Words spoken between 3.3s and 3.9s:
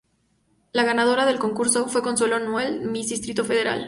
Federal.